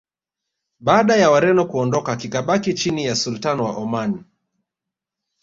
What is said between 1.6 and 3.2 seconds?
kuondoka kikabaki chini ya